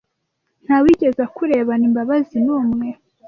Nta 0.65 0.75
wigeze 0.83 1.19
akurebana 1.27 1.83
imbabazi 1.89 2.35
numwe 2.45 2.87